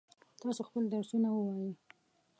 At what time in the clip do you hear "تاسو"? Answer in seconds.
0.41-0.61